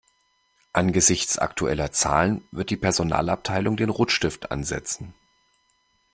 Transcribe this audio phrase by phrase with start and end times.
[0.73, 5.13] Angesichts aktueller Zahlen wird die Personalabteilung den Rotstift ansetzen.